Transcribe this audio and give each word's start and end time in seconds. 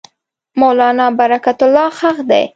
مولنا 0.59 1.05
برکت 1.19 1.59
الله 1.65 1.87
ښخ 1.97 2.17
دی. 2.29 2.43